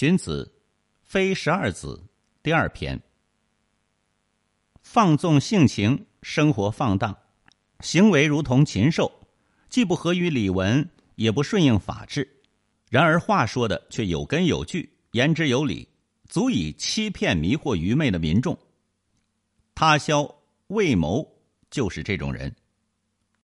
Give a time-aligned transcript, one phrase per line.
[0.00, 0.50] 荀子
[1.02, 2.02] 《非十二子》
[2.42, 2.98] 第二篇。
[4.80, 7.14] 放纵性情，生活放荡，
[7.80, 9.12] 行为如同禽兽，
[9.68, 12.26] 既不合于礼文，也不顺应法治。
[12.88, 15.86] 然而话说的却有根有据，言之有理，
[16.30, 18.58] 足以欺骗迷惑愚昧的民众。
[19.74, 20.34] 他萧
[20.68, 21.30] 魏谋
[21.70, 22.50] 就是这种人。